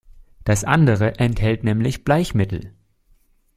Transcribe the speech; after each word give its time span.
Das 0.45 0.63
andere 0.63 1.19
enthält 1.19 1.63
nämlich 1.63 2.03
Bleichmittel. 2.03 2.73